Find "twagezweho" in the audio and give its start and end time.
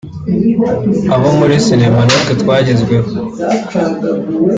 2.41-3.09